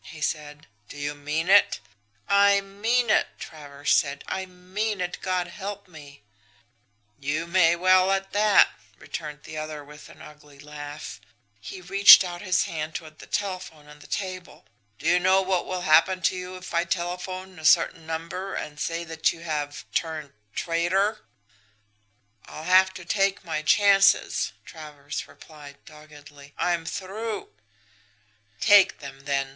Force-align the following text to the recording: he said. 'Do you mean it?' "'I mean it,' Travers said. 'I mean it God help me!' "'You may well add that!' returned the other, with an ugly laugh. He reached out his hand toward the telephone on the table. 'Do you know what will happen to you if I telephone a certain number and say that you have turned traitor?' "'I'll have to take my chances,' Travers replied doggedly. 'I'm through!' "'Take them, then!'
he 0.05 0.19
said. 0.19 0.65
'Do 0.89 0.97
you 0.97 1.13
mean 1.13 1.47
it?' 1.47 1.79
"'I 2.27 2.61
mean 2.61 3.11
it,' 3.11 3.37
Travers 3.37 3.91
said. 3.91 4.23
'I 4.27 4.47
mean 4.47 4.99
it 4.99 5.19
God 5.21 5.45
help 5.45 5.87
me!' 5.87 6.23
"'You 7.19 7.45
may 7.45 7.75
well 7.75 8.09
add 8.11 8.25
that!' 8.31 8.69
returned 8.97 9.43
the 9.43 9.57
other, 9.59 9.83
with 9.85 10.09
an 10.09 10.19
ugly 10.19 10.57
laugh. 10.57 11.21
He 11.59 11.81
reached 11.81 12.23
out 12.23 12.41
his 12.41 12.63
hand 12.63 12.95
toward 12.95 13.19
the 13.19 13.27
telephone 13.27 13.87
on 13.87 13.99
the 13.99 14.07
table. 14.07 14.65
'Do 14.97 15.05
you 15.05 15.19
know 15.19 15.39
what 15.43 15.67
will 15.67 15.81
happen 15.81 16.23
to 16.23 16.35
you 16.35 16.57
if 16.57 16.73
I 16.73 16.83
telephone 16.83 17.59
a 17.59 17.63
certain 17.63 18.07
number 18.07 18.55
and 18.55 18.79
say 18.79 19.03
that 19.03 19.31
you 19.31 19.41
have 19.41 19.85
turned 19.93 20.33
traitor?' 20.55 21.19
"'I'll 22.47 22.63
have 22.63 22.91
to 22.95 23.05
take 23.05 23.45
my 23.45 23.61
chances,' 23.61 24.53
Travers 24.65 25.27
replied 25.27 25.77
doggedly. 25.85 26.55
'I'm 26.57 26.85
through!' 26.87 27.49
"'Take 28.61 28.97
them, 28.97 29.19
then!' 29.25 29.49